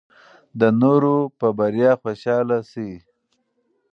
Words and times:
د 0.59 0.61
نورو 0.81 1.15
په 1.39 1.47
بریا 1.57 1.91
خوشحاله 2.01 2.57
شئ. 2.71 2.91